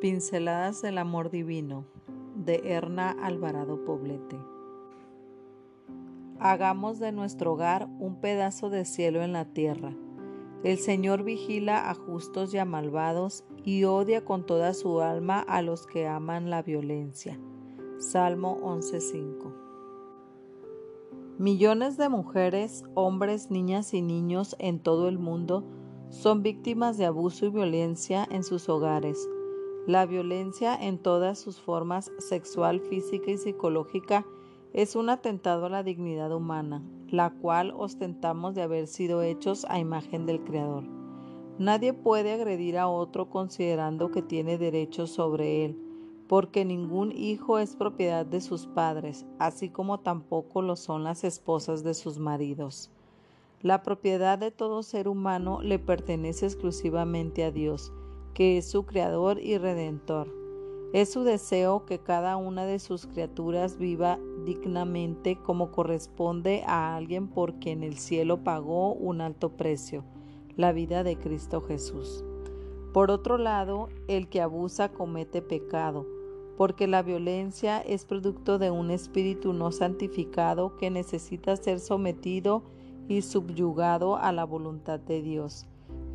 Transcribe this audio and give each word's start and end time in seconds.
Pinceladas 0.00 0.82
del 0.82 0.98
Amor 0.98 1.30
Divino 1.30 1.86
de 2.34 2.60
Erna 2.64 3.16
Alvarado 3.22 3.82
Poblete. 3.86 4.38
Hagamos 6.38 6.98
de 6.98 7.12
nuestro 7.12 7.54
hogar 7.54 7.88
un 7.98 8.20
pedazo 8.20 8.68
de 8.68 8.84
cielo 8.84 9.22
en 9.22 9.32
la 9.32 9.46
tierra. 9.46 9.94
El 10.64 10.76
Señor 10.76 11.22
vigila 11.22 11.88
a 11.88 11.94
justos 11.94 12.52
y 12.52 12.58
a 12.58 12.66
malvados 12.66 13.44
y 13.64 13.84
odia 13.84 14.22
con 14.22 14.44
toda 14.44 14.74
su 14.74 15.00
alma 15.00 15.40
a 15.40 15.62
los 15.62 15.86
que 15.86 16.06
aman 16.06 16.50
la 16.50 16.62
violencia. 16.62 17.40
Salmo 17.98 18.58
11.5. 18.60 19.54
Millones 21.38 21.96
de 21.96 22.10
mujeres, 22.10 22.84
hombres, 22.92 23.50
niñas 23.50 23.94
y 23.94 24.02
niños 24.02 24.56
en 24.58 24.78
todo 24.78 25.08
el 25.08 25.18
mundo 25.18 25.64
son 26.10 26.42
víctimas 26.42 26.98
de 26.98 27.06
abuso 27.06 27.46
y 27.46 27.48
violencia 27.48 28.28
en 28.30 28.44
sus 28.44 28.68
hogares 28.68 29.26
la 29.86 30.04
violencia 30.04 30.74
en 30.74 30.98
todas 30.98 31.38
sus 31.38 31.60
formas 31.60 32.10
sexual, 32.18 32.80
física 32.80 33.30
y 33.30 33.38
psicológica 33.38 34.26
es 34.72 34.96
un 34.96 35.08
atentado 35.10 35.66
a 35.66 35.68
la 35.70 35.84
dignidad 35.84 36.32
humana, 36.32 36.82
la 37.08 37.30
cual 37.30 37.72
ostentamos 37.76 38.56
de 38.56 38.62
haber 38.62 38.88
sido 38.88 39.22
hechos 39.22 39.64
a 39.68 39.78
imagen 39.78 40.26
del 40.26 40.42
Creador. 40.42 40.84
Nadie 41.58 41.92
puede 41.92 42.32
agredir 42.32 42.78
a 42.78 42.88
otro 42.88 43.30
considerando 43.30 44.10
que 44.10 44.22
tiene 44.22 44.58
derechos 44.58 45.10
sobre 45.10 45.64
él, 45.64 45.78
porque 46.26 46.64
ningún 46.64 47.12
hijo 47.12 47.60
es 47.60 47.76
propiedad 47.76 48.26
de 48.26 48.40
sus 48.40 48.66
padres, 48.66 49.24
así 49.38 49.70
como 49.70 50.00
tampoco 50.00 50.62
lo 50.62 50.74
son 50.74 51.04
las 51.04 51.22
esposas 51.22 51.84
de 51.84 51.94
sus 51.94 52.18
maridos. 52.18 52.90
La 53.62 53.84
propiedad 53.84 54.36
de 54.36 54.50
todo 54.50 54.82
ser 54.82 55.06
humano 55.06 55.62
le 55.62 55.78
pertenece 55.78 56.44
exclusivamente 56.44 57.44
a 57.44 57.52
Dios, 57.52 57.92
que 58.36 58.58
es 58.58 58.70
su 58.70 58.84
Creador 58.84 59.40
y 59.40 59.56
Redentor. 59.56 60.28
Es 60.92 61.10
su 61.10 61.24
deseo 61.24 61.86
que 61.86 62.00
cada 62.00 62.36
una 62.36 62.66
de 62.66 62.78
sus 62.78 63.06
criaturas 63.06 63.78
viva 63.78 64.18
dignamente 64.44 65.38
como 65.42 65.72
corresponde 65.72 66.62
a 66.66 66.96
alguien 66.96 67.28
por 67.28 67.54
quien 67.54 67.82
el 67.82 67.96
cielo 67.96 68.44
pagó 68.44 68.92
un 68.92 69.22
alto 69.22 69.56
precio, 69.56 70.04
la 70.54 70.72
vida 70.72 71.02
de 71.02 71.16
Cristo 71.16 71.62
Jesús. 71.62 72.26
Por 72.92 73.10
otro 73.10 73.38
lado, 73.38 73.88
el 74.06 74.28
que 74.28 74.42
abusa 74.42 74.90
comete 74.90 75.40
pecado, 75.40 76.06
porque 76.58 76.86
la 76.86 77.02
violencia 77.02 77.80
es 77.80 78.04
producto 78.04 78.58
de 78.58 78.70
un 78.70 78.90
espíritu 78.90 79.54
no 79.54 79.72
santificado 79.72 80.76
que 80.76 80.90
necesita 80.90 81.56
ser 81.56 81.80
sometido 81.80 82.64
y 83.08 83.22
subyugado 83.22 84.16
a 84.16 84.30
la 84.30 84.44
voluntad 84.44 85.00
de 85.00 85.22
Dios. 85.22 85.66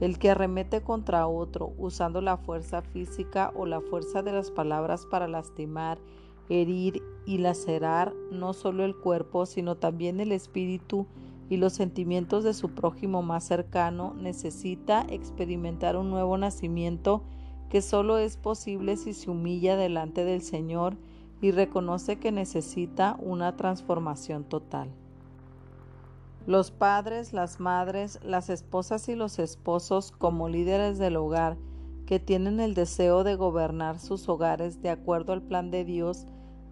El 0.02 0.18
que 0.18 0.32
arremete 0.32 0.82
contra 0.82 1.28
otro 1.28 1.74
usando 1.78 2.22
la 2.22 2.36
fuerza 2.36 2.82
física 2.82 3.54
o 3.56 3.68
la 3.68 3.82
fuerza 3.82 4.24
de 4.24 4.34
las 4.34 4.50
palabras 4.50 5.06
para 5.06 5.28
lastimar, 5.28 6.00
herir 6.50 7.04
y 7.28 7.38
lacerar 7.38 8.12
no 8.32 8.54
solo 8.54 8.84
el 8.84 8.96
cuerpo, 8.96 9.46
sino 9.46 9.78
también 9.78 10.20
el 10.20 10.32
espíritu 10.32 11.06
y 11.52 11.58
los 11.58 11.74
sentimientos 11.74 12.44
de 12.44 12.56
su 12.56 12.70
prójimo 12.70 13.22
más 13.22 13.44
cercano, 13.44 14.16
necesita 14.16 15.06
experimentar 15.08 15.96
un 15.96 16.10
nuevo 16.10 16.36
nacimiento 16.36 17.22
que 17.70 17.84
solo 17.84 18.18
es 18.18 18.38
posible 18.38 18.98
si 18.98 19.14
se 19.14 19.30
humilla 19.30 19.78
delante 19.78 20.26
del 20.26 20.42
Señor 20.42 20.98
y 21.42 21.52
reconoce 21.52 22.18
que 22.18 22.32
necesita 22.32 23.18
una 23.20 23.56
transformación 23.56 24.46
total. 24.46 24.90
Los 26.47 26.72
padres, 26.72 27.34
las 27.34 27.59
madres, 27.59 28.20
las 28.23 28.50
esposas 28.50 29.08
y 29.09 29.16
los 29.16 29.38
esposos 29.38 30.11
como 30.11 30.50
líderes 30.50 30.97
del 30.97 31.17
hogar 31.17 31.58
que 32.06 32.20
tienen 32.20 32.59
el 32.59 32.73
deseo 32.73 33.23
de 33.23 33.36
gobernar 33.36 34.00
sus 34.00 34.28
hogares 34.28 34.81
de 34.81 34.89
acuerdo 34.89 35.34
al 35.34 35.44
plan 35.44 35.72
de 35.72 35.86
Dios, 35.86 36.25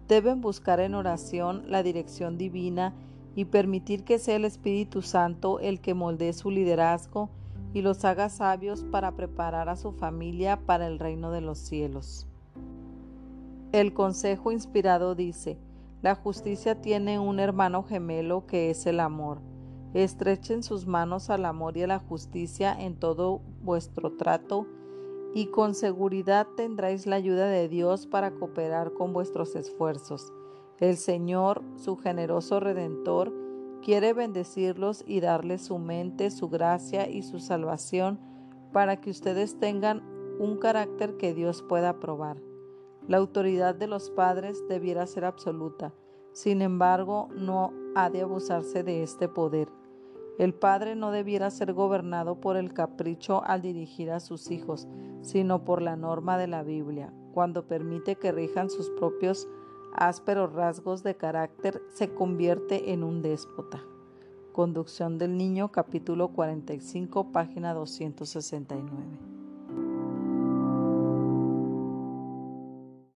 deben 0.08 0.40
buscar 0.40 0.80
en 0.80 0.94
oración 0.94 1.62
la 1.68 1.82
dirección 1.82 2.36
divina 2.36 2.94
y 3.36 3.44
permitir 3.44 4.04
que 4.04 4.18
sea 4.18 4.36
el 4.36 4.44
Espíritu 4.44 5.02
Santo 5.02 5.60
el 5.60 5.80
que 5.80 5.94
moldee 5.94 6.32
su 6.32 6.50
liderazgo 6.50 7.30
y 7.72 7.82
los 7.82 8.04
haga 8.04 8.28
sabios 8.28 8.82
para 8.82 9.12
preparar 9.12 9.68
a 9.68 9.76
su 9.76 9.92
familia 9.92 10.58
para 10.66 10.88
el 10.88 10.98
reino 10.98 11.30
de 11.30 11.40
los 11.40 11.58
cielos. 11.58 12.26
El 13.70 13.94
consejo 13.94 14.50
inspirado 14.50 15.14
dice, 15.14 15.56
la 16.02 16.16
justicia 16.16 16.80
tiene 16.80 17.20
un 17.20 17.38
hermano 17.38 17.84
gemelo 17.84 18.46
que 18.46 18.70
es 18.70 18.86
el 18.86 18.98
amor. 18.98 19.49
Estrechen 19.92 20.62
sus 20.62 20.86
manos 20.86 21.30
al 21.30 21.44
amor 21.44 21.76
y 21.76 21.82
a 21.82 21.88
la 21.88 21.98
justicia 21.98 22.72
en 22.78 22.96
todo 22.96 23.40
vuestro 23.62 24.12
trato, 24.12 24.66
y 25.34 25.46
con 25.46 25.74
seguridad 25.74 26.46
tendréis 26.56 27.06
la 27.06 27.16
ayuda 27.16 27.46
de 27.46 27.68
Dios 27.68 28.06
para 28.06 28.32
cooperar 28.32 28.92
con 28.92 29.12
vuestros 29.12 29.56
esfuerzos. 29.56 30.32
El 30.78 30.96
Señor, 30.96 31.62
su 31.76 31.96
generoso 31.96 32.60
Redentor, 32.60 33.32
quiere 33.82 34.12
bendecirlos 34.12 35.04
y 35.06 35.20
darles 35.20 35.62
su 35.62 35.78
mente, 35.78 36.30
su 36.30 36.48
gracia 36.48 37.08
y 37.08 37.22
su 37.22 37.38
salvación 37.38 38.18
para 38.72 39.00
que 39.00 39.10
ustedes 39.10 39.58
tengan 39.58 40.02
un 40.38 40.58
carácter 40.58 41.16
que 41.16 41.34
Dios 41.34 41.62
pueda 41.62 41.90
aprobar. 41.90 42.40
La 43.08 43.16
autoridad 43.16 43.74
de 43.74 43.88
los 43.88 44.10
padres 44.10 44.62
debiera 44.68 45.06
ser 45.06 45.24
absoluta, 45.24 45.92
sin 46.32 46.62
embargo, 46.62 47.28
no 47.34 47.72
ha 47.94 48.10
de 48.10 48.22
abusarse 48.22 48.82
de 48.82 49.02
este 49.02 49.28
poder. 49.28 49.68
El 50.38 50.54
padre 50.54 50.96
no 50.96 51.10
debiera 51.10 51.50
ser 51.50 51.74
gobernado 51.74 52.40
por 52.40 52.56
el 52.56 52.72
capricho 52.72 53.42
al 53.44 53.60
dirigir 53.62 54.10
a 54.10 54.20
sus 54.20 54.50
hijos, 54.50 54.88
sino 55.22 55.64
por 55.64 55.82
la 55.82 55.96
norma 55.96 56.38
de 56.38 56.46
la 56.46 56.62
Biblia. 56.62 57.12
Cuando 57.34 57.66
permite 57.66 58.16
que 58.16 58.32
rijan 58.32 58.70
sus 58.70 58.90
propios 58.90 59.48
ásperos 59.92 60.52
rasgos 60.52 61.02
de 61.02 61.16
carácter, 61.16 61.82
se 61.92 62.14
convierte 62.14 62.92
en 62.92 63.04
un 63.04 63.22
déspota. 63.22 63.82
Conducción 64.52 65.18
del 65.18 65.36
Niño, 65.36 65.70
capítulo 65.70 66.28
45, 66.28 67.32
página 67.32 67.74
269. 67.74 69.29